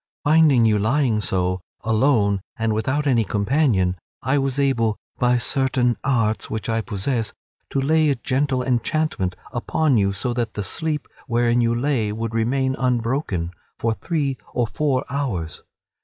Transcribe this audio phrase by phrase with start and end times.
[0.23, 6.49] Finding you lying so, alone and without any companion, I was able, by certain arts
[6.49, 7.33] which I possess,
[7.69, 12.33] to lay a gentle enchantment upon you so that the sleep wherein you lay should
[12.33, 15.61] remain unbroken for three or four hours.